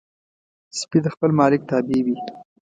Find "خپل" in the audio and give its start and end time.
1.13-1.29